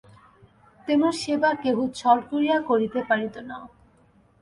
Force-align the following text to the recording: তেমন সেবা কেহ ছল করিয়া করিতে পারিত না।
তেমন 0.87 1.11
সেবা 1.21 1.51
কেহ 1.63 1.77
ছল 1.95 2.17
করিয়া 2.29 2.57
করিতে 2.69 2.99
পারিত 3.09 3.35
না। 3.49 3.57